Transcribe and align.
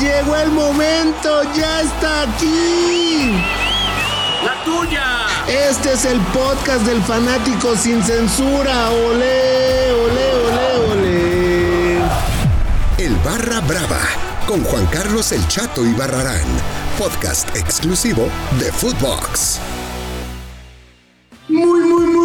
llegó 0.00 0.36
el 0.36 0.50
momento, 0.50 1.42
ya 1.54 1.80
está 1.80 2.22
aquí. 2.22 3.32
La 4.44 4.64
tuya. 4.64 5.26
Este 5.48 5.92
es 5.92 6.04
el 6.04 6.20
podcast 6.20 6.84
del 6.86 7.02
fanático 7.02 7.76
sin 7.76 8.02
censura. 8.02 8.90
Olé, 8.90 9.92
olé, 9.92 10.34
olé, 10.46 10.92
olé. 10.92 11.98
El 12.98 13.14
Barra 13.24 13.60
Brava 13.60 14.00
con 14.46 14.62
Juan 14.62 14.86
Carlos 14.86 15.32
El 15.32 15.46
Chato 15.48 15.84
y 15.84 15.92
Barrarán, 15.94 16.46
podcast 16.98 17.54
exclusivo 17.56 18.28
de 18.60 18.70
Footbox. 18.70 19.58
Muy, 21.48 21.80
muy, 21.80 22.06
muy, 22.06 22.06
muy, 22.06 22.06
muy, 22.06 22.06
muy, 22.06 22.06
muy 22.06 22.15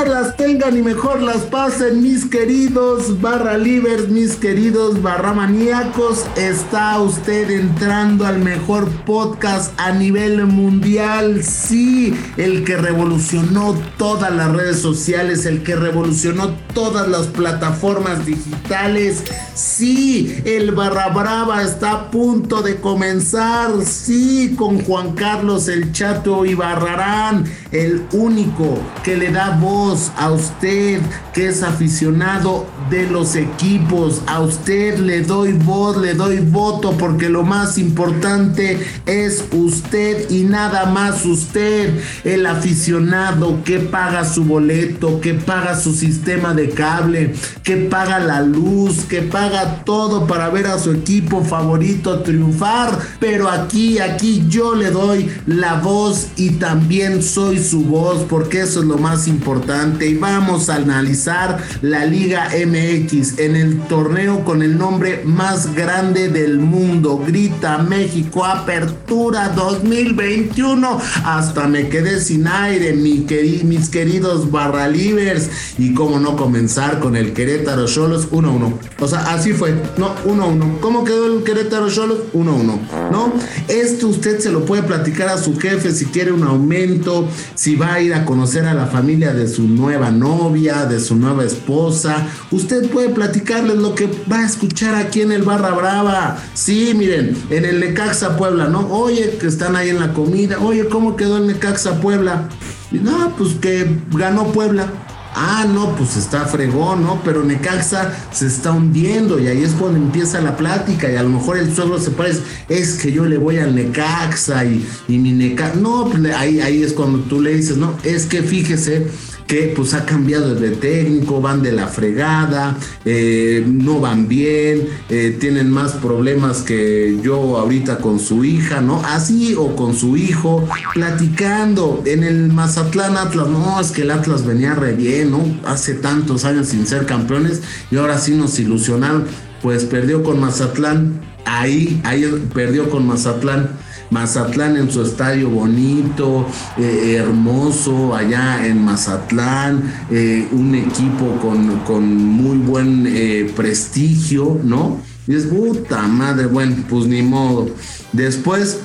las 0.00 0.36
tengan 0.36 0.76
y 0.76 0.82
mejor 0.82 1.22
las 1.22 1.42
pasen, 1.42 2.02
mis 2.02 2.24
queridos 2.24 3.20
barra 3.20 3.58
livers, 3.58 4.08
mis 4.08 4.34
queridos 4.36 5.02
barra 5.02 5.32
maníacos. 5.32 6.26
Está 6.36 6.98
usted 6.98 7.50
entrando 7.50 8.26
al 8.26 8.38
mejor 8.38 8.88
podcast 9.04 9.72
a 9.78 9.92
nivel 9.92 10.46
mundial. 10.46 11.44
Sí, 11.44 12.14
el 12.36 12.64
que 12.64 12.76
revolucionó 12.76 13.74
todas 13.98 14.34
las 14.34 14.50
redes 14.52 14.80
sociales, 14.80 15.46
el 15.46 15.62
que 15.62 15.76
revolucionó 15.76 16.56
todas 16.74 17.06
las 17.06 17.26
plataformas 17.28 18.26
digitales. 18.26 19.22
Sí, 19.54 20.11
el 20.44 20.72
barra 20.72 21.08
brava 21.08 21.62
está 21.62 21.92
a 21.92 22.10
punto 22.10 22.62
de 22.62 22.76
comenzar. 22.76 23.70
Sí, 23.84 24.54
con 24.56 24.80
Juan 24.82 25.12
Carlos 25.12 25.68
el 25.68 25.92
Chato 25.92 26.44
y 26.44 26.54
Barrarán 26.54 27.44
el 27.70 28.02
único 28.12 28.78
que 29.02 29.16
le 29.16 29.30
da 29.30 29.56
voz 29.60 30.12
a 30.16 30.30
usted 30.30 31.00
que 31.32 31.48
es 31.48 31.62
aficionado 31.62 32.66
de 32.90 33.06
los 33.08 33.36
equipos. 33.36 34.20
A 34.26 34.40
usted 34.40 34.98
le 34.98 35.22
doy 35.22 35.52
voz, 35.52 35.96
le 35.96 36.14
doy 36.14 36.40
voto 36.40 36.92
porque 36.98 37.28
lo 37.28 37.42
más 37.42 37.78
importante 37.78 38.78
es 39.06 39.44
usted 39.52 40.30
y 40.30 40.42
nada 40.44 40.86
más 40.86 41.24
usted, 41.24 41.98
el 42.24 42.44
aficionado 42.46 43.62
que 43.64 43.78
paga 43.78 44.24
su 44.24 44.44
boleto, 44.44 45.20
que 45.20 45.34
paga 45.34 45.78
su 45.78 45.94
sistema 45.94 46.52
de 46.52 46.70
cable, 46.70 47.34
que 47.62 47.76
paga 47.76 48.18
la 48.18 48.42
luz, 48.42 49.04
que 49.08 49.22
paga 49.22 49.84
todo 49.84 50.01
para 50.26 50.50
ver 50.50 50.66
a 50.66 50.78
su 50.78 50.92
equipo 50.92 51.44
favorito 51.44 52.20
triunfar. 52.20 52.98
Pero 53.20 53.48
aquí, 53.48 53.98
aquí 53.98 54.44
yo 54.48 54.74
le 54.74 54.90
doy 54.90 55.30
la 55.46 55.74
voz 55.74 56.28
y 56.36 56.50
también 56.50 57.22
soy 57.22 57.58
su 57.58 57.84
voz, 57.84 58.24
porque 58.28 58.62
eso 58.62 58.80
es 58.80 58.86
lo 58.86 58.98
más 58.98 59.28
importante. 59.28 60.08
Y 60.08 60.14
vamos 60.14 60.68
a 60.68 60.76
analizar 60.76 61.62
la 61.82 62.04
Liga 62.04 62.48
MX 62.48 63.38
en 63.38 63.56
el 63.56 63.80
torneo 63.82 64.44
con 64.44 64.62
el 64.62 64.76
nombre 64.76 65.22
más 65.24 65.74
grande 65.74 66.28
del 66.28 66.58
mundo. 66.58 67.22
Grita 67.24 67.78
México, 67.78 68.44
Apertura 68.44 69.50
2021. 69.50 71.00
Hasta 71.24 71.68
me 71.68 71.88
quedé 71.88 72.20
sin 72.20 72.46
aire, 72.46 72.92
mi 72.94 73.26
mis 73.64 73.88
queridos 73.88 74.50
barralivers. 74.50 75.50
Y 75.78 75.94
cómo 75.94 76.18
no 76.18 76.36
comenzar 76.36 76.98
con 77.00 77.16
el 77.16 77.32
Querétaro 77.32 77.86
Cholos 77.86 78.30
1-1. 78.30 78.72
O 79.00 79.08
sea, 79.08 79.20
así 79.32 79.52
fue. 79.52 79.74
No, 79.96 80.14
1-1. 80.24 80.80
¿Cómo 80.80 81.04
quedó 81.04 81.26
el 81.26 81.44
Querétaro 81.44 81.90
Cholos? 81.90 82.18
1-1. 82.32 83.10
¿No? 83.10 83.32
Esto 83.68 84.08
usted 84.08 84.38
se 84.40 84.50
lo 84.50 84.64
puede 84.64 84.82
platicar 84.82 85.28
a 85.28 85.38
su 85.38 85.58
jefe 85.58 85.92
si 85.92 86.06
quiere 86.06 86.32
un 86.32 86.44
aumento, 86.44 87.28
si 87.54 87.76
va 87.76 87.94
a 87.94 88.00
ir 88.00 88.14
a 88.14 88.24
conocer 88.24 88.64
a 88.64 88.74
la 88.74 88.86
familia 88.86 89.34
de 89.34 89.46
su 89.46 89.62
nueva 89.64 90.10
novia, 90.10 90.86
de 90.86 90.98
su 90.98 91.16
nueva 91.16 91.44
esposa. 91.44 92.26
Usted 92.50 92.90
puede 92.90 93.10
platicarles 93.10 93.76
lo 93.76 93.94
que 93.94 94.08
va 94.30 94.40
a 94.40 94.46
escuchar 94.46 94.94
aquí 94.94 95.20
en 95.20 95.32
el 95.32 95.42
Barra 95.42 95.70
Brava. 95.70 96.38
Sí, 96.54 96.94
miren, 96.96 97.36
en 97.50 97.64
el 97.64 97.80
Necaxa 97.80 98.36
Puebla, 98.36 98.68
¿no? 98.68 98.88
Oye, 98.90 99.36
que 99.38 99.46
están 99.46 99.76
ahí 99.76 99.90
en 99.90 100.00
la 100.00 100.12
comida. 100.14 100.58
Oye, 100.60 100.88
¿cómo 100.88 101.16
quedó 101.16 101.36
el 101.36 101.46
Necaxa 101.46 102.00
Puebla? 102.00 102.48
No, 102.90 103.34
pues 103.36 103.54
que 103.54 103.86
ganó 104.12 104.52
Puebla. 104.52 104.86
Ah, 105.34 105.64
no, 105.66 105.96
pues 105.96 106.16
está 106.16 106.44
fregón, 106.44 107.02
¿no? 107.02 107.22
Pero 107.24 107.42
Necaxa 107.42 108.12
se 108.32 108.46
está 108.46 108.72
hundiendo 108.72 109.38
y 109.38 109.46
ahí 109.46 109.62
es 109.62 109.72
cuando 109.72 109.98
empieza 109.98 110.40
la 110.40 110.56
plática 110.56 111.10
y 111.10 111.16
a 111.16 111.22
lo 111.22 111.30
mejor 111.30 111.56
el 111.56 111.74
suegro 111.74 111.98
se 111.98 112.10
parece, 112.10 112.40
es 112.68 112.94
que 112.94 113.12
yo 113.12 113.24
le 113.24 113.38
voy 113.38 113.58
al 113.58 113.74
Necaxa 113.74 114.64
y, 114.64 114.86
y 115.08 115.18
mi 115.18 115.32
Necaxa, 115.32 115.76
no, 115.76 116.08
pues 116.10 116.22
ahí, 116.34 116.60
ahí 116.60 116.82
es 116.82 116.92
cuando 116.92 117.20
tú 117.20 117.40
le 117.40 117.54
dices, 117.54 117.76
no, 117.78 117.96
es 118.04 118.26
que 118.26 118.42
fíjese 118.42 119.06
que 119.52 119.70
pues 119.76 119.92
ha 119.92 120.06
cambiado 120.06 120.54
de 120.54 120.70
técnico, 120.70 121.42
van 121.42 121.60
de 121.62 121.72
la 121.72 121.86
fregada, 121.86 122.74
eh, 123.04 123.62
no 123.66 124.00
van 124.00 124.26
bien, 124.26 124.88
eh, 125.10 125.36
tienen 125.38 125.70
más 125.70 125.92
problemas 125.92 126.62
que 126.62 127.18
yo 127.22 127.58
ahorita 127.58 127.98
con 127.98 128.18
su 128.18 128.46
hija, 128.46 128.80
¿no? 128.80 129.02
Así 129.04 129.54
o 129.54 129.76
con 129.76 129.94
su 129.94 130.16
hijo, 130.16 130.66
platicando 130.94 132.02
en 132.06 132.24
el 132.24 132.50
Mazatlán 132.50 133.18
Atlas, 133.18 133.46
no, 133.48 133.78
es 133.78 133.90
que 133.90 134.00
el 134.02 134.12
Atlas 134.12 134.46
venía 134.46 134.74
re 134.74 134.94
bien, 134.94 135.32
¿no? 135.32 135.44
Hace 135.66 135.96
tantos 135.96 136.46
años 136.46 136.68
sin 136.68 136.86
ser 136.86 137.04
campeones 137.04 137.60
y 137.90 137.96
ahora 137.98 138.16
sí 138.16 138.32
nos 138.32 138.58
ilusionaron, 138.58 139.26
pues 139.60 139.84
perdió 139.84 140.22
con 140.22 140.40
Mazatlán, 140.40 141.20
ahí, 141.44 142.00
ahí 142.04 142.24
perdió 142.54 142.88
con 142.88 143.06
Mazatlán 143.06 143.81
Mazatlán 144.12 144.76
en 144.76 144.90
su 144.90 145.02
estadio 145.02 145.48
bonito, 145.48 146.46
eh, 146.76 147.16
hermoso, 147.18 148.14
allá 148.14 148.66
en 148.66 148.84
Mazatlán, 148.84 149.82
eh, 150.10 150.46
un 150.52 150.74
equipo 150.74 151.38
con, 151.40 152.14
muy 152.14 152.58
buen 152.58 153.06
eh, 153.06 153.50
prestigio, 153.56 154.60
¿no? 154.62 155.00
Y 155.26 155.34
es 155.34 155.44
puta 155.46 156.02
madre, 156.02 156.46
bueno, 156.46 156.76
pues 156.90 157.06
ni 157.06 157.22
modo. 157.22 157.70
Después 158.12 158.80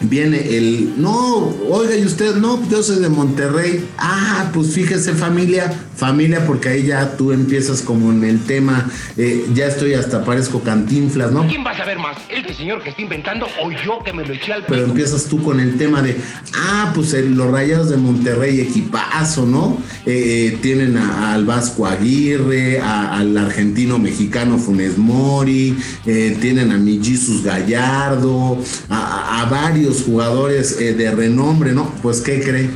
viene 0.00 0.56
el, 0.56 0.94
no, 1.00 1.54
oiga, 1.70 1.96
y 1.96 2.04
usted, 2.04 2.36
no, 2.36 2.60
yo 2.68 2.82
soy 2.82 3.00
de 3.00 3.08
Monterrey. 3.08 3.88
Ah, 3.98 4.50
pues 4.52 4.72
fíjese 4.72 5.12
familia, 5.14 5.72
familia, 5.96 6.46
porque 6.46 6.68
ahí 6.68 6.86
ya 6.86 7.16
tú 7.16 7.32
empiezas 7.32 7.82
como 7.82 8.12
en 8.12 8.24
el 8.24 8.40
tema, 8.44 8.90
eh, 9.16 9.46
ya 9.54 9.66
estoy 9.66 9.94
hasta 9.94 10.24
parezco 10.24 10.60
cantinflas, 10.60 11.32
¿no? 11.32 11.46
¿Quién 11.46 11.64
va 11.64 11.70
a 11.70 11.76
saber 11.76 11.98
más? 11.98 12.16
¿El 12.28 12.44
señor 12.54 12.82
que 12.82 12.90
está 12.90 13.02
inventando 13.02 13.46
o 13.62 13.70
yo 13.70 14.02
que 14.04 14.12
me 14.12 14.24
lo 14.24 14.34
eché 14.34 14.52
al 14.52 14.64
Pero 14.66 14.84
empiezas 14.84 15.24
tú 15.24 15.42
con 15.42 15.60
el 15.60 15.76
tema 15.76 16.02
de, 16.02 16.16
ah, 16.54 16.92
pues 16.94 17.12
los 17.12 17.50
rayados 17.50 17.90
de 17.90 17.96
Monterrey, 17.96 18.60
equipazo, 18.60 19.46
¿no? 19.46 19.78
Eh, 20.06 20.58
tienen 20.62 20.96
al 20.96 21.44
Vasco 21.44 21.86
Aguirre, 21.86 22.80
al 22.80 23.36
argentino 23.36 23.98
mexicano 23.98 24.58
Funes 24.58 24.98
Mori, 24.98 25.76
eh, 26.06 26.36
tienen 26.40 26.72
a 26.72 26.76
mi 26.76 27.00
Jesus 27.02 27.42
Gallardo, 27.42 28.58
a, 28.88 29.48
varios 29.50 29.83
jugadores 29.90 30.78
de 30.78 31.10
renombre, 31.10 31.72
¿no? 31.72 31.94
Pues, 32.02 32.20
¿qué 32.20 32.40
cree? 32.40 32.70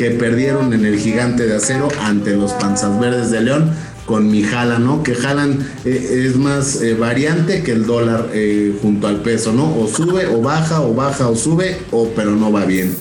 que 0.00 0.10
perdieron 0.12 0.72
en 0.72 0.86
el 0.86 0.98
gigante 0.98 1.46
de 1.46 1.56
acero 1.56 1.88
ante 2.00 2.34
los 2.34 2.52
panzas 2.52 2.98
verdes 2.98 3.30
de 3.30 3.42
León 3.42 3.70
con 4.06 4.30
mi 4.30 4.42
jala, 4.42 4.78
¿no? 4.78 5.02
Que 5.02 5.14
jalan 5.14 5.58
eh, 5.84 6.24
es 6.26 6.36
más 6.36 6.80
eh, 6.80 6.94
variante 6.94 7.62
que 7.62 7.72
el 7.72 7.84
dólar 7.84 8.30
eh, 8.32 8.74
junto 8.80 9.08
al 9.08 9.20
peso, 9.20 9.52
¿no? 9.52 9.78
O 9.78 9.88
sube 9.88 10.26
o 10.26 10.40
baja, 10.40 10.80
o 10.80 10.94
baja 10.94 11.28
o 11.28 11.36
sube, 11.36 11.76
o 11.90 12.08
pero 12.16 12.30
no 12.30 12.50
va 12.50 12.64
bien. 12.64 12.96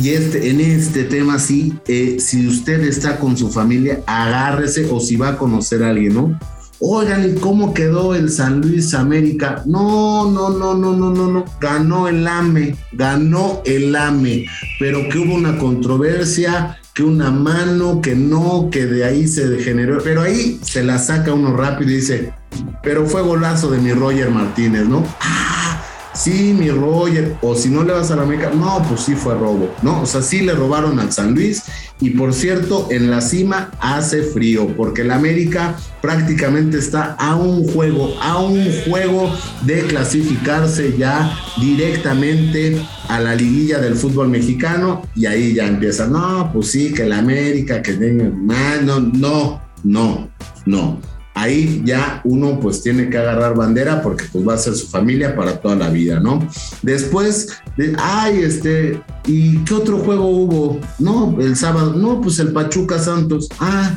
Y 0.00 0.10
este, 0.10 0.50
en 0.50 0.60
este 0.60 1.04
tema 1.04 1.38
sí, 1.38 1.78
si 2.18 2.48
usted 2.48 2.82
está 2.82 3.20
con 3.20 3.36
su 3.36 3.52
familia, 3.52 4.00
agárrese 4.04 4.88
o 4.90 4.98
si 4.98 5.14
va 5.14 5.28
a 5.28 5.38
conocer 5.38 5.84
a 5.84 5.90
alguien, 5.90 6.14
¿no? 6.14 6.38
Oigan, 6.78 7.30
¿y 7.30 7.40
cómo 7.40 7.72
quedó 7.72 8.14
el 8.14 8.30
San 8.30 8.60
Luis 8.60 8.92
América? 8.92 9.62
No, 9.64 10.30
no, 10.30 10.50
no, 10.50 10.74
no, 10.74 10.94
no, 10.94 11.10
no, 11.10 11.26
no. 11.26 11.44
Ganó 11.58 12.06
el 12.06 12.26
AME, 12.28 12.76
ganó 12.92 13.62
el 13.64 13.96
AME, 13.96 14.44
pero 14.78 15.08
que 15.08 15.18
hubo 15.18 15.34
una 15.34 15.56
controversia, 15.56 16.78
que 16.92 17.02
una 17.02 17.30
mano, 17.30 18.02
que 18.02 18.14
no, 18.14 18.68
que 18.70 18.84
de 18.84 19.04
ahí 19.04 19.26
se 19.26 19.48
degeneró. 19.48 20.02
Pero 20.04 20.20
ahí 20.20 20.60
se 20.62 20.84
la 20.84 20.98
saca 20.98 21.32
uno 21.32 21.56
rápido 21.56 21.92
y 21.92 21.96
dice, 21.96 22.34
pero 22.82 23.06
fue 23.06 23.22
golazo 23.22 23.70
de 23.70 23.78
mi 23.78 23.92
Roger 23.92 24.30
Martínez, 24.30 24.86
¿no? 24.86 25.02
Ah, 25.20 25.82
sí, 26.16 26.54
mi 26.58 26.70
Roger, 26.70 27.36
o 27.42 27.54
si 27.54 27.68
no 27.68 27.84
le 27.84 27.92
vas 27.92 28.10
a 28.10 28.16
la 28.16 28.22
América, 28.22 28.50
no, 28.54 28.82
pues 28.88 29.02
sí 29.02 29.14
fue 29.14 29.34
robo, 29.34 29.74
¿no? 29.82 30.02
O 30.02 30.06
sea, 30.06 30.22
sí 30.22 30.40
le 30.40 30.52
robaron 30.52 30.98
al 30.98 31.12
San 31.12 31.34
Luis 31.34 31.62
y 32.00 32.10
por 32.10 32.34
cierto, 32.34 32.88
en 32.90 33.10
la 33.10 33.20
cima 33.20 33.70
hace 33.80 34.22
frío, 34.22 34.68
porque 34.76 35.02
el 35.02 35.10
América 35.10 35.76
prácticamente 36.02 36.78
está 36.78 37.12
a 37.18 37.36
un 37.36 37.66
juego, 37.68 38.14
a 38.20 38.38
un 38.38 38.66
juego 38.88 39.32
de 39.62 39.82
clasificarse 39.82 40.96
ya 40.98 41.36
directamente 41.60 42.80
a 43.08 43.20
la 43.20 43.34
liguilla 43.34 43.78
del 43.78 43.96
fútbol 43.96 44.28
mexicano 44.28 45.02
y 45.14 45.26
ahí 45.26 45.54
ya 45.54 45.66
empieza, 45.66 46.06
no, 46.06 46.50
pues 46.52 46.70
sí, 46.70 46.92
que 46.92 47.02
el 47.02 47.12
América, 47.12 47.82
que 47.82 47.92
no, 47.92 49.00
no, 49.00 49.60
no, 49.84 50.30
no 50.64 51.15
ahí 51.36 51.82
ya 51.84 52.22
uno 52.24 52.58
pues 52.58 52.82
tiene 52.82 53.10
que 53.10 53.18
agarrar 53.18 53.54
bandera 53.54 54.02
porque 54.02 54.24
pues 54.32 54.48
va 54.48 54.54
a 54.54 54.58
ser 54.58 54.74
su 54.74 54.88
familia 54.88 55.36
para 55.36 55.60
toda 55.60 55.76
la 55.76 55.90
vida, 55.90 56.18
¿no? 56.18 56.48
Después, 56.80 57.48
de, 57.76 57.94
ay, 57.98 58.38
este, 58.38 59.02
¿y 59.26 59.58
qué 59.58 59.74
otro 59.74 59.98
juego 59.98 60.26
hubo? 60.28 60.80
No, 60.98 61.36
el 61.38 61.54
sábado, 61.54 61.92
no, 61.92 62.22
pues 62.22 62.38
el 62.38 62.52
Pachuca 62.52 62.98
Santos, 62.98 63.48
ah, 63.60 63.96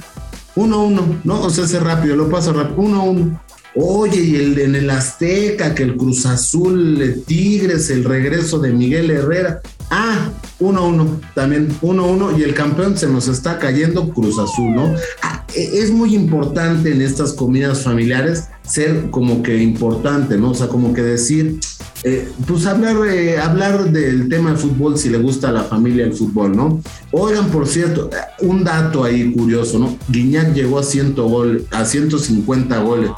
uno, 0.55 0.85
uno, 0.85 1.15
¿no? 1.23 1.43
O 1.43 1.49
sea, 1.49 1.63
hace 1.63 1.79
rápido, 1.79 2.17
lo 2.17 2.29
paso 2.29 2.51
rápido, 2.51 2.81
uno, 2.81 3.03
uno. 3.05 3.41
Oye, 3.73 4.19
y 4.19 4.35
el 4.35 4.59
en 4.59 4.75
el 4.75 4.89
Azteca, 4.89 5.73
que 5.73 5.83
el 5.83 5.95
Cruz 5.95 6.25
Azul, 6.25 7.23
Tigres, 7.25 7.89
el 7.89 8.03
regreso 8.03 8.59
de 8.59 8.73
Miguel 8.73 9.11
Herrera. 9.11 9.61
Ah, 9.91 10.29
1-1, 10.59 11.19
también 11.33 11.69
1-1 11.81 12.37
y 12.37 12.43
el 12.43 12.53
campeón 12.53 12.97
se 12.97 13.07
nos 13.07 13.27
está 13.27 13.57
cayendo 13.57 14.09
Cruz 14.09 14.37
Azul, 14.37 14.75
¿no? 14.75 14.93
Ah, 15.23 15.43
e, 15.55 15.79
es 15.79 15.91
muy 15.91 16.13
importante 16.13 16.91
en 16.91 17.01
estas 17.01 17.33
comidas 17.33 17.83
familiares 17.83 18.49
ser 18.61 19.09
como 19.09 19.41
que 19.41 19.57
importante, 19.57 20.37
¿no? 20.37 20.51
O 20.51 20.53
sea, 20.53 20.67
como 20.67 20.93
que 20.93 21.01
decir, 21.01 21.59
eh, 22.03 22.31
pues 22.47 22.65
hablar, 22.65 22.95
eh, 23.07 23.39
hablar 23.39 23.91
del 23.91 24.29
tema 24.29 24.51
del 24.51 24.59
fútbol 24.59 24.97
si 24.97 25.09
le 25.09 25.17
gusta 25.17 25.49
a 25.49 25.51
la 25.51 25.63
familia 25.63 26.05
el 26.05 26.13
fútbol, 26.13 26.55
¿no? 26.55 26.81
Oigan, 27.11 27.49
por 27.49 27.67
cierto, 27.67 28.09
un 28.41 28.63
dato 28.63 29.03
ahí 29.03 29.31
curioso, 29.31 29.79
¿no? 29.79 29.97
Guiñac 30.07 30.53
llegó 30.53 30.79
a, 30.79 30.83
100 30.83 31.15
gol, 31.15 31.65
a 31.71 31.83
150 31.83 32.79
goles. 32.79 33.11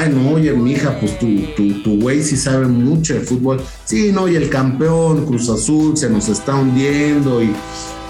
Ay, 0.00 0.14
no, 0.14 0.30
oye, 0.30 0.50
mija, 0.54 0.98
pues 0.98 1.18
tu, 1.18 1.26
tu, 1.54 1.82
tu 1.82 2.00
güey 2.00 2.22
sí 2.22 2.34
sabe 2.34 2.66
mucho 2.66 3.12
de 3.12 3.20
fútbol. 3.20 3.60
Sí, 3.84 4.12
no, 4.14 4.28
y 4.28 4.34
el 4.34 4.48
campeón, 4.48 5.26
Cruz 5.26 5.50
Azul, 5.50 5.94
se 5.94 6.08
nos 6.08 6.26
está 6.30 6.54
hundiendo 6.54 7.42
y. 7.42 7.52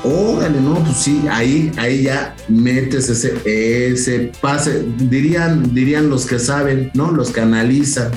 Ógale, 0.05 0.61
no, 0.61 0.75
pues 0.85 0.99
sí, 0.99 1.25
ahí, 1.29 1.73
ahí 1.79 2.05
ya 2.05 2.37
metes 2.47 3.09
ese, 3.09 3.35
ese 3.45 4.31
pase, 4.41 4.85
dirían, 4.99 5.75
dirían 5.75 6.09
los 6.09 6.27
que 6.27 6.39
saben, 6.39 6.93
¿no? 6.95 7.11
Los 7.11 7.33
que 7.33 7.41
analizan. 7.41 8.13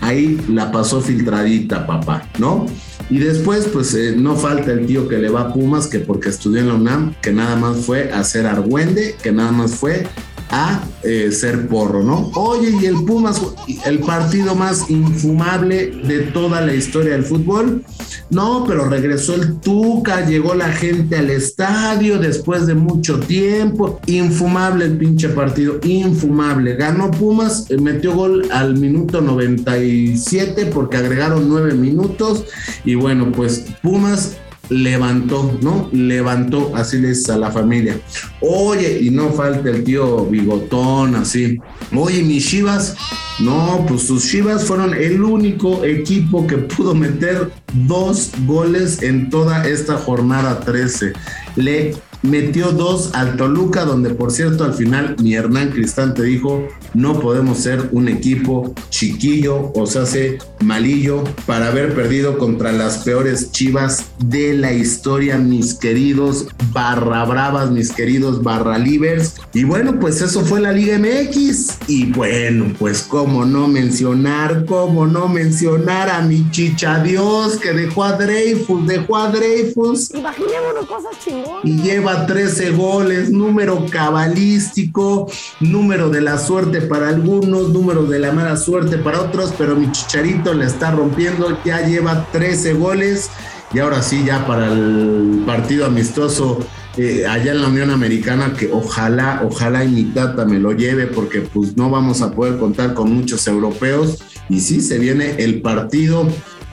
Ahí 0.00 0.44
la 0.48 0.72
pasó 0.72 1.00
filtradita, 1.00 1.86
papá, 1.86 2.28
¿no? 2.40 2.66
Y 3.08 3.18
después, 3.18 3.68
pues 3.72 3.94
eh, 3.94 4.14
no 4.16 4.34
falta 4.34 4.72
el 4.72 4.84
tío 4.84 5.06
que 5.06 5.18
le 5.18 5.28
va 5.28 5.42
a 5.42 5.52
Pumas, 5.52 5.86
que 5.86 6.00
porque 6.00 6.28
estudió 6.30 6.60
en 6.60 6.66
la 6.66 6.74
UNAM, 6.74 7.14
que 7.22 7.30
nada 7.30 7.54
más 7.54 7.76
fue 7.86 8.10
a 8.12 8.18
hacer 8.18 8.46
argüende, 8.46 9.14
que 9.22 9.30
nada 9.30 9.52
más 9.52 9.76
fue 9.76 10.08
a 10.50 10.80
eh, 11.02 11.30
ser 11.32 11.68
porro, 11.68 12.02
¿no? 12.02 12.30
Oye, 12.34 12.70
y 12.80 12.86
el 12.86 13.04
Pumas, 13.04 13.40
el 13.84 14.00
partido 14.00 14.54
más 14.54 14.88
infumable 14.90 15.88
de 15.90 16.20
toda 16.32 16.60
la 16.60 16.74
historia 16.74 17.12
del 17.12 17.24
fútbol. 17.24 17.84
No, 18.30 18.64
pero 18.66 18.88
regresó 18.88 19.34
el 19.34 19.60
Tuca, 19.60 20.26
llegó 20.26 20.54
la 20.54 20.72
gente 20.72 21.16
al 21.16 21.30
estadio 21.30 22.18
después 22.18 22.66
de 22.66 22.74
mucho 22.74 23.20
tiempo. 23.20 24.00
Infumable 24.06 24.86
el 24.86 24.96
pinche 24.96 25.28
partido, 25.28 25.78
infumable. 25.82 26.74
Ganó 26.74 27.10
Pumas, 27.10 27.70
eh, 27.70 27.78
metió 27.78 28.14
gol 28.14 28.48
al 28.50 28.76
minuto 28.76 29.20
97 29.20 30.66
porque 30.66 30.96
agregaron 30.96 31.48
nueve 31.48 31.74
minutos. 31.74 32.44
Y 32.84 32.94
bueno, 32.94 33.30
pues 33.32 33.66
Pumas 33.82 34.36
levantó, 34.68 35.58
¿no? 35.60 35.88
Levantó, 35.92 36.72
así 36.74 36.98
les 36.98 37.28
a 37.28 37.36
la 37.36 37.50
familia. 37.50 37.98
Oye, 38.40 39.00
y 39.00 39.10
no 39.10 39.30
falta 39.32 39.70
el 39.70 39.84
tío 39.84 40.26
bigotón, 40.26 41.14
así. 41.14 41.58
Oye, 41.94 42.22
mis 42.22 42.46
Chivas, 42.46 42.96
no, 43.38 43.84
pues 43.88 44.02
sus 44.02 44.28
Chivas 44.28 44.64
fueron 44.64 44.94
el 44.94 45.22
único 45.22 45.84
equipo 45.84 46.46
que 46.46 46.58
pudo 46.58 46.94
meter 46.94 47.50
dos 47.86 48.32
goles 48.46 49.02
en 49.02 49.30
toda 49.30 49.66
esta 49.66 49.96
jornada 49.96 50.60
13. 50.60 51.12
Le 51.56 51.94
metió 52.26 52.72
dos 52.72 53.10
al 53.14 53.36
Toluca, 53.36 53.84
donde 53.84 54.10
por 54.10 54.30
cierto 54.30 54.64
al 54.64 54.74
final 54.74 55.16
mi 55.22 55.34
Hernán 55.34 55.70
Cristante 55.70 56.22
dijo, 56.22 56.66
no 56.94 57.20
podemos 57.20 57.58
ser 57.58 57.88
un 57.92 58.08
equipo 58.08 58.74
chiquillo, 58.90 59.72
o 59.74 59.86
sea, 59.86 60.06
se 60.06 60.38
malillo, 60.60 61.22
para 61.46 61.68
haber 61.68 61.94
perdido 61.94 62.38
contra 62.38 62.72
las 62.72 62.98
peores 62.98 63.52
chivas 63.52 64.06
de 64.18 64.54
la 64.54 64.72
historia, 64.72 65.38
mis 65.38 65.74
queridos 65.74 66.46
barra 66.72 67.24
bravas, 67.24 67.70
mis 67.70 67.92
queridos 67.92 68.42
barra 68.42 68.78
livers. 68.78 69.34
Y 69.52 69.64
bueno, 69.64 69.98
pues 70.00 70.20
eso 70.20 70.44
fue 70.44 70.60
la 70.60 70.72
Liga 70.72 70.98
MX. 70.98 71.78
Y 71.88 72.12
bueno, 72.12 72.72
pues 72.78 73.02
cómo 73.02 73.44
no 73.44 73.68
mencionar, 73.68 74.64
cómo 74.66 75.06
no 75.06 75.28
mencionar 75.28 76.10
a 76.10 76.22
mi 76.22 76.50
chicha 76.50 77.02
Dios 77.02 77.56
que 77.56 77.72
dejó 77.72 78.04
a 78.04 78.12
Dreyfus, 78.12 78.86
dejó 78.86 79.16
a 79.16 79.30
Dreyfus. 79.30 80.14
Imaginémonos 80.14 80.86
cosas 80.86 81.12
chingonas. 81.22 81.64
Y 81.64 81.76
lleva 81.82 82.15
13 82.24 82.70
goles, 82.70 83.30
número 83.30 83.84
cabalístico, 83.90 85.30
número 85.60 86.08
de 86.08 86.22
la 86.22 86.38
suerte 86.38 86.80
para 86.80 87.10
algunos, 87.10 87.68
número 87.68 88.06
de 88.06 88.18
la 88.18 88.32
mala 88.32 88.56
suerte 88.56 88.96
para 88.96 89.20
otros, 89.20 89.52
pero 89.58 89.76
mi 89.76 89.92
chicharito 89.92 90.54
le 90.54 90.64
está 90.64 90.92
rompiendo, 90.92 91.58
ya 91.64 91.86
lleva 91.86 92.26
13 92.32 92.72
goles 92.74 93.28
y 93.74 93.80
ahora 93.80 94.02
sí, 94.02 94.24
ya 94.24 94.46
para 94.46 94.72
el 94.72 95.42
partido 95.44 95.86
amistoso 95.86 96.60
eh, 96.96 97.26
allá 97.26 97.52
en 97.52 97.60
la 97.60 97.68
Unión 97.68 97.90
Americana, 97.90 98.54
que 98.58 98.70
ojalá, 98.72 99.42
ojalá 99.44 99.84
y 99.84 99.88
mi 99.88 100.04
tata 100.04 100.46
me 100.46 100.58
lo 100.58 100.72
lleve, 100.72 101.06
porque 101.06 101.42
pues 101.42 101.76
no 101.76 101.90
vamos 101.90 102.22
a 102.22 102.32
poder 102.32 102.56
contar 102.58 102.94
con 102.94 103.12
muchos 103.12 103.46
europeos. 103.46 104.18
Y 104.48 104.60
sí, 104.60 104.80
se 104.80 104.98
viene 104.98 105.36
el 105.38 105.60
partido 105.60 106.26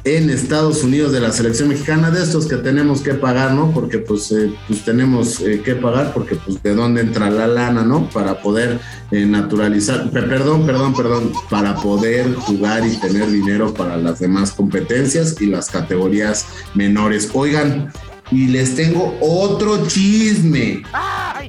en 0.05 0.29
Estados 0.29 0.83
Unidos 0.83 1.13
de 1.13 1.21
la 1.21 1.31
selección 1.31 1.69
mexicana, 1.69 2.11
de 2.11 2.21
estos 2.21 2.47
que 2.47 2.57
tenemos 2.57 3.01
que 3.01 3.13
pagar, 3.13 3.53
¿no? 3.53 3.71
Porque 3.71 3.99
pues, 3.99 4.31
eh, 4.33 4.53
pues 4.67 4.83
tenemos 4.83 5.39
eh, 5.39 5.61
que 5.63 5.75
pagar, 5.75 6.13
porque 6.13 6.35
pues 6.35 6.61
de 6.61 6.75
dónde 6.75 7.01
entra 7.01 7.29
la 7.29 7.47
lana, 7.47 7.83
¿no? 7.83 8.09
Para 8.09 8.41
poder 8.41 8.79
eh, 9.11 9.25
naturalizar, 9.25 10.09
perdón, 10.11 10.65
perdón, 10.65 10.93
perdón, 10.93 11.31
para 11.49 11.75
poder 11.75 12.33
jugar 12.35 12.85
y 12.85 12.97
tener 12.97 13.31
dinero 13.31 13.73
para 13.73 13.95
las 13.95 14.19
demás 14.19 14.51
competencias 14.51 15.39
y 15.39 15.45
las 15.45 15.69
categorías 15.69 16.47
menores. 16.73 17.29
Oigan, 17.33 17.93
y 18.29 18.47
les 18.47 18.75
tengo 18.75 19.17
otro 19.21 19.87
chisme. 19.87 20.83
¡Ay! 20.91 21.47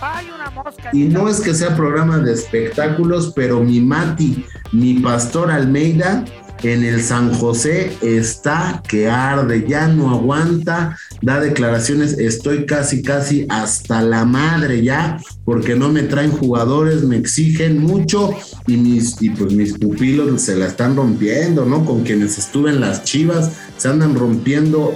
¡Ay, 0.00 0.26
una 0.34 0.50
mosca! 0.50 0.90
Y 0.92 1.04
no 1.04 1.28
es 1.28 1.40
que 1.40 1.54
sea 1.54 1.76
programa 1.76 2.18
de 2.18 2.32
espectáculos, 2.32 3.32
pero 3.34 3.60
mi 3.60 3.80
Mati, 3.80 4.44
mi 4.72 4.94
pastor 4.94 5.50
Almeida, 5.50 6.24
en 6.62 6.84
el 6.84 7.02
San 7.02 7.32
José 7.32 7.92
está 8.02 8.82
que 8.88 9.08
arde, 9.08 9.64
ya 9.68 9.88
no 9.88 10.10
aguanta, 10.10 10.98
da 11.22 11.40
declaraciones, 11.40 12.18
estoy 12.18 12.66
casi, 12.66 13.02
casi 13.02 13.46
hasta 13.48 14.02
la 14.02 14.24
madre 14.24 14.82
ya, 14.82 15.20
porque 15.44 15.76
no 15.76 15.88
me 15.88 16.02
traen 16.02 16.30
jugadores, 16.30 17.02
me 17.04 17.16
exigen 17.16 17.78
mucho 17.78 18.30
y 18.66 18.76
mis, 18.76 19.20
y 19.22 19.30
pues 19.30 19.52
mis 19.52 19.78
pupilos 19.78 20.42
se 20.42 20.56
la 20.56 20.66
están 20.66 20.96
rompiendo, 20.96 21.64
¿no? 21.64 21.84
Con 21.84 22.02
quienes 22.02 22.38
estuve 22.38 22.70
en 22.70 22.80
las 22.80 23.04
chivas, 23.04 23.52
se 23.76 23.88
andan 23.88 24.14
rompiendo 24.14 24.94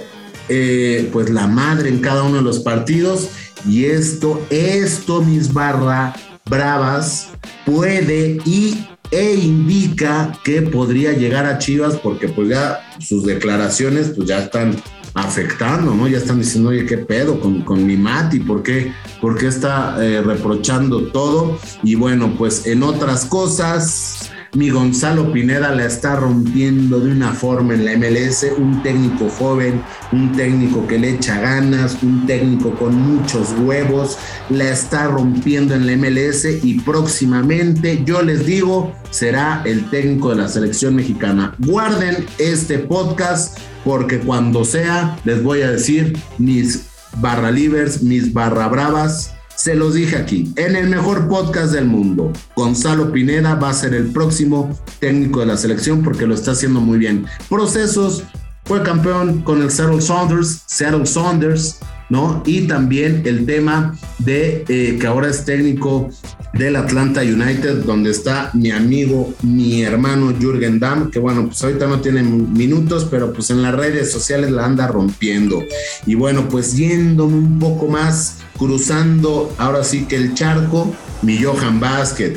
eh, 0.48 1.08
pues 1.12 1.30
la 1.30 1.46
madre 1.46 1.88
en 1.88 2.00
cada 2.00 2.24
uno 2.24 2.36
de 2.36 2.42
los 2.42 2.60
partidos 2.60 3.28
y 3.66 3.84
esto, 3.84 4.44
esto, 4.50 5.22
mis 5.22 5.52
barra 5.52 6.14
bravas, 6.44 7.28
puede 7.64 8.38
y 8.44 8.86
e 9.12 9.34
indica 9.34 10.32
que 10.42 10.62
podría 10.62 11.12
llegar 11.12 11.46
a 11.46 11.58
Chivas 11.58 11.96
porque 11.96 12.28
pues 12.28 12.48
ya 12.48 12.80
sus 12.98 13.24
declaraciones 13.24 14.12
pues 14.16 14.26
ya 14.26 14.38
están 14.40 14.74
afectando, 15.14 15.94
¿no? 15.94 16.08
Ya 16.08 16.18
están 16.18 16.38
diciendo, 16.38 16.70
oye, 16.70 16.86
¿qué 16.86 16.96
pedo 16.98 17.38
con, 17.38 17.62
con 17.62 17.86
mi 17.86 17.96
Mati? 17.96 18.40
¿Por 18.40 18.62
qué, 18.62 18.92
por 19.20 19.36
qué 19.36 19.48
está 19.48 20.02
eh, 20.02 20.22
reprochando 20.22 21.02
todo? 21.08 21.58
Y 21.82 21.94
bueno, 21.94 22.34
pues 22.38 22.66
en 22.66 22.82
otras 22.82 23.26
cosas, 23.26 24.11
mi 24.54 24.68
Gonzalo 24.68 25.32
Pineda 25.32 25.74
la 25.74 25.86
está 25.86 26.14
rompiendo 26.16 27.00
de 27.00 27.10
una 27.10 27.32
forma 27.32 27.72
en 27.72 27.86
la 27.86 27.96
MLS, 27.96 28.46
un 28.58 28.82
técnico 28.82 29.30
joven, 29.30 29.82
un 30.12 30.32
técnico 30.32 30.86
que 30.86 30.98
le 30.98 31.14
echa 31.14 31.40
ganas, 31.40 32.02
un 32.02 32.26
técnico 32.26 32.74
con 32.74 32.94
muchos 32.94 33.54
huevos, 33.58 34.18
la 34.50 34.68
está 34.68 35.06
rompiendo 35.06 35.74
en 35.74 35.86
la 35.86 35.96
MLS 35.96 36.44
y 36.62 36.80
próximamente, 36.80 38.02
yo 38.04 38.20
les 38.20 38.44
digo, 38.44 38.92
será 39.10 39.62
el 39.64 39.88
técnico 39.88 40.30
de 40.30 40.36
la 40.36 40.48
selección 40.48 40.96
mexicana. 40.96 41.54
Guarden 41.58 42.26
este 42.38 42.78
podcast 42.78 43.58
porque 43.84 44.18
cuando 44.18 44.66
sea 44.66 45.18
les 45.24 45.42
voy 45.42 45.62
a 45.62 45.70
decir 45.70 46.18
mis 46.36 46.88
barra 47.16 47.50
livers, 47.50 48.02
mis 48.02 48.34
barra 48.34 48.68
bravas 48.68 49.34
se 49.56 49.74
los 49.74 49.94
dije 49.94 50.16
aquí, 50.16 50.52
en 50.56 50.76
el 50.76 50.88
mejor 50.88 51.28
podcast 51.28 51.72
del 51.72 51.86
mundo, 51.86 52.32
Gonzalo 52.56 53.12
Pineda 53.12 53.54
va 53.54 53.70
a 53.70 53.74
ser 53.74 53.94
el 53.94 54.12
próximo 54.12 54.76
técnico 54.98 55.40
de 55.40 55.46
la 55.46 55.56
selección 55.56 56.02
porque 56.02 56.26
lo 56.26 56.34
está 56.34 56.52
haciendo 56.52 56.80
muy 56.80 56.98
bien. 56.98 57.26
Procesos, 57.48 58.24
fue 58.64 58.82
campeón 58.82 59.42
con 59.42 59.62
el 59.62 59.70
Seattle 59.70 60.00
Saunders, 60.00 60.62
Seattle 60.66 61.06
Saunders, 61.06 61.78
¿no? 62.08 62.42
Y 62.46 62.66
también 62.66 63.22
el 63.24 63.46
tema 63.46 63.96
de 64.18 64.64
eh, 64.68 64.98
que 65.00 65.06
ahora 65.06 65.28
es 65.28 65.44
técnico 65.44 66.10
del 66.52 66.76
Atlanta 66.76 67.22
United, 67.22 67.84
donde 67.84 68.10
está 68.10 68.50
mi 68.52 68.70
amigo, 68.70 69.32
mi 69.42 69.82
hermano 69.82 70.34
Jürgen 70.38 70.78
Damm, 70.78 71.10
que 71.10 71.18
bueno, 71.18 71.46
pues 71.46 71.62
ahorita 71.62 71.86
no 71.86 72.00
tiene 72.00 72.22
minutos, 72.22 73.06
pero 73.10 73.32
pues 73.32 73.50
en 73.50 73.62
las 73.62 73.74
redes 73.74 74.12
sociales 74.12 74.50
la 74.50 74.66
anda 74.66 74.86
rompiendo. 74.86 75.62
Y 76.06 76.14
bueno, 76.14 76.48
pues 76.48 76.76
yéndome 76.76 77.34
un 77.34 77.58
poco 77.58 77.88
más, 77.88 78.38
cruzando 78.62 79.52
ahora 79.58 79.82
sí 79.82 80.04
que 80.04 80.14
el 80.14 80.34
charco, 80.34 80.94
mi 81.22 81.42
Johan 81.42 81.80
Basket. 81.80 82.36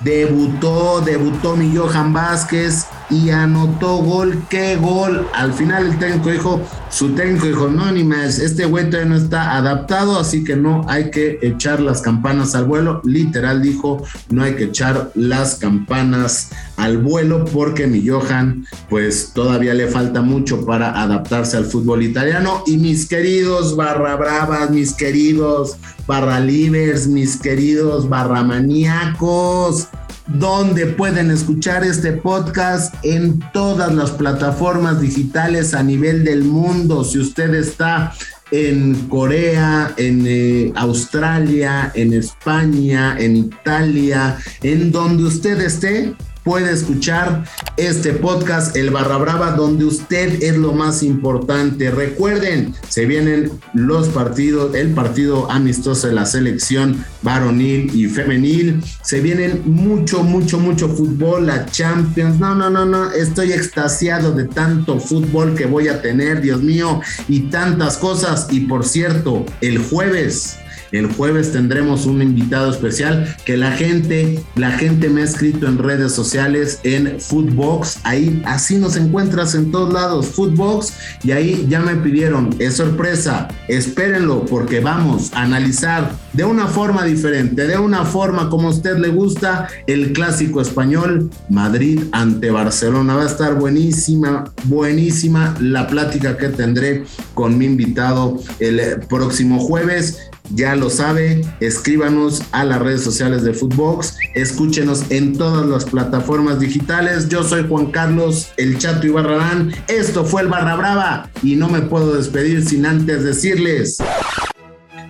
Debutó, 0.00 1.00
debutó 1.00 1.56
mi 1.56 1.74
Johan 1.74 2.12
Vázquez 2.12 2.86
y 3.12 3.30
anotó 3.30 3.98
gol. 3.98 4.42
¿Qué 4.48 4.76
gol? 4.76 5.28
Al 5.34 5.52
final 5.52 5.86
el 5.86 5.98
técnico 5.98 6.30
dijo, 6.30 6.60
su 6.90 7.10
técnico 7.14 7.46
dijo, 7.46 7.68
no, 7.68 7.92
ni 7.92 8.04
más, 8.04 8.38
este 8.38 8.64
güey 8.64 8.88
todavía 8.88 9.10
no 9.10 9.16
está 9.16 9.56
adaptado, 9.56 10.18
así 10.18 10.42
que 10.42 10.56
no 10.56 10.84
hay 10.88 11.10
que 11.10 11.38
echar 11.42 11.80
las 11.80 12.00
campanas 12.00 12.54
al 12.54 12.64
vuelo. 12.64 13.02
Literal 13.04 13.62
dijo, 13.62 14.02
no 14.30 14.42
hay 14.42 14.54
que 14.54 14.64
echar 14.64 15.10
las 15.14 15.56
campanas 15.56 16.50
al 16.76 16.98
vuelo 16.98 17.44
porque 17.44 17.86
mi 17.86 18.06
Johan, 18.06 18.66
pues 18.88 19.32
todavía 19.34 19.74
le 19.74 19.88
falta 19.88 20.22
mucho 20.22 20.64
para 20.64 21.00
adaptarse 21.02 21.56
al 21.56 21.66
fútbol 21.66 22.02
italiano. 22.02 22.62
Y 22.66 22.78
mis 22.78 23.06
queridos 23.06 23.76
barra 23.76 24.16
bravas, 24.16 24.70
mis 24.70 24.94
queridos 24.94 25.76
barra 26.06 26.40
livers, 26.40 27.06
mis 27.06 27.36
queridos 27.36 28.08
barra 28.08 28.42
maníacos 28.42 29.88
donde 30.26 30.86
pueden 30.86 31.30
escuchar 31.30 31.84
este 31.84 32.12
podcast 32.12 32.94
en 33.02 33.40
todas 33.52 33.92
las 33.94 34.12
plataformas 34.12 35.00
digitales 35.00 35.74
a 35.74 35.82
nivel 35.82 36.24
del 36.24 36.44
mundo. 36.44 37.04
Si 37.04 37.18
usted 37.18 37.52
está 37.54 38.12
en 38.50 38.94
Corea, 39.08 39.92
en 39.96 40.24
eh, 40.26 40.72
Australia, 40.76 41.90
en 41.94 42.12
España, 42.12 43.16
en 43.18 43.36
Italia, 43.36 44.38
en 44.62 44.92
donde 44.92 45.24
usted 45.24 45.60
esté, 45.60 46.14
puede 46.44 46.72
escuchar 46.72 47.44
este 47.76 48.12
podcast, 48.12 48.76
El 48.76 48.90
Barra 48.90 49.16
Brava, 49.16 49.52
donde 49.52 49.84
usted 49.84 50.42
es 50.42 50.56
lo 50.56 50.72
más 50.72 51.02
importante. 51.02 51.90
Recuerden, 51.90 52.74
se 52.88 53.06
vienen 53.06 53.50
los 53.74 54.08
partidos, 54.08 54.74
el 54.74 54.92
partido 54.92 55.50
amistoso 55.50 56.08
de 56.08 56.14
la 56.14 56.26
selección 56.26 57.04
varonil 57.22 57.94
y 57.94 58.06
femenil. 58.06 58.82
Se 59.02 59.20
vienen 59.20 59.62
mucho, 59.66 60.22
mucho, 60.22 60.58
mucho 60.58 60.88
fútbol, 60.88 61.46
la 61.46 61.66
Champions. 61.66 62.38
No, 62.38 62.54
no, 62.54 62.70
no, 62.70 62.84
no, 62.84 63.12
estoy 63.12 63.52
extasiado 63.52 64.32
de 64.32 64.44
tanto 64.44 64.98
fútbol 64.98 65.54
que 65.54 65.66
voy 65.66 65.88
a 65.88 66.02
tener, 66.02 66.40
Dios 66.40 66.62
mío, 66.62 67.00
y 67.28 67.40
tantas 67.50 67.96
cosas. 67.96 68.48
Y 68.50 68.60
por 68.60 68.84
cierto, 68.84 69.46
el 69.60 69.78
jueves 69.78 70.58
el 70.92 71.12
jueves 71.12 71.52
tendremos 71.52 72.06
un 72.06 72.22
invitado 72.22 72.70
especial 72.70 73.34
que 73.44 73.56
la 73.56 73.72
gente, 73.72 74.42
la 74.54 74.70
gente 74.72 75.08
me 75.08 75.22
ha 75.22 75.24
escrito 75.24 75.66
en 75.66 75.78
redes 75.78 76.12
sociales 76.12 76.80
en 76.84 77.18
Foodbox. 77.18 78.00
Ahí 78.04 78.42
así 78.46 78.76
nos 78.76 78.96
encuentras 78.96 79.54
en 79.54 79.70
todos 79.70 79.92
lados, 79.92 80.26
Foodbox. 80.26 80.92
Y 81.24 81.32
ahí 81.32 81.66
ya 81.68 81.80
me 81.80 81.96
pidieron, 81.96 82.54
es 82.58 82.76
sorpresa, 82.76 83.48
espérenlo 83.68 84.44
porque 84.44 84.80
vamos 84.80 85.32
a 85.32 85.42
analizar 85.42 86.12
de 86.32 86.44
una 86.44 86.66
forma 86.66 87.04
diferente, 87.04 87.66
de 87.66 87.78
una 87.78 88.04
forma 88.04 88.48
como 88.48 88.68
a 88.68 88.70
usted 88.70 88.96
le 88.98 89.08
gusta, 89.08 89.68
el 89.86 90.12
clásico 90.12 90.60
español 90.60 91.30
Madrid 91.48 92.02
ante 92.12 92.50
Barcelona. 92.50 93.16
Va 93.16 93.22
a 93.22 93.26
estar 93.26 93.54
buenísima, 93.54 94.44
buenísima 94.64 95.54
la 95.60 95.86
plática 95.86 96.36
que 96.36 96.48
tendré 96.48 97.04
con 97.34 97.56
mi 97.58 97.66
invitado 97.66 98.38
el 98.60 99.00
próximo 99.08 99.58
jueves 99.58 100.18
ya 100.54 100.76
lo 100.76 100.90
sabe, 100.90 101.44
escríbanos 101.60 102.42
a 102.52 102.64
las 102.64 102.80
redes 102.80 103.02
sociales 103.02 103.42
de 103.42 103.54
Footbox, 103.54 104.16
escúchenos 104.34 105.04
en 105.10 105.36
todas 105.36 105.66
las 105.66 105.84
plataformas 105.84 106.60
digitales. 106.60 107.28
Yo 107.28 107.42
soy 107.42 107.66
Juan 107.68 107.86
Carlos 107.90 108.52
El 108.56 108.78
Chato 108.78 109.06
Ibarrarán. 109.06 109.72
Esto 109.88 110.24
fue 110.24 110.42
el 110.42 110.48
Barra 110.48 110.76
Brava 110.76 111.30
y 111.42 111.56
no 111.56 111.68
me 111.68 111.82
puedo 111.82 112.14
despedir 112.14 112.64
sin 112.64 112.86
antes 112.86 113.24
decirles 113.24 113.98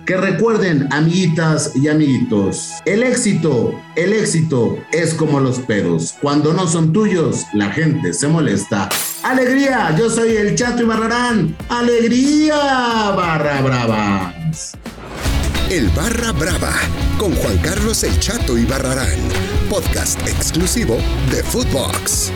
que 0.05 0.17
recuerden, 0.17 0.89
amiguitas 0.91 1.71
y 1.75 1.87
amiguitos, 1.87 2.73
el 2.85 3.03
éxito, 3.03 3.79
el 3.95 4.11
éxito 4.11 4.77
es 4.91 5.13
como 5.13 5.39
los 5.39 5.59
pedos. 5.59 6.15
Cuando 6.21 6.53
no 6.53 6.67
son 6.67 6.91
tuyos, 6.91 7.45
la 7.53 7.69
gente 7.69 8.13
se 8.13 8.27
molesta. 8.27 8.89
¡Alegría! 9.23 9.95
Yo 9.97 10.09
soy 10.09 10.35
el 10.35 10.55
Chato 10.55 10.83
Ibarrarán. 10.83 11.55
¡Alegría! 11.69 12.55
Barra 13.15 13.61
Brava. 13.61 14.33
El 15.73 15.89
Barra 15.89 16.31
Brava 16.31 16.71
con 17.17 17.33
Juan 17.33 17.57
Carlos 17.57 18.03
El 18.03 18.19
Chato 18.19 18.59
y 18.59 18.63
Barrarán, 18.63 19.17
podcast 19.71 20.21
exclusivo 20.27 20.97
de 21.31 21.41
Footbox. 21.41 22.31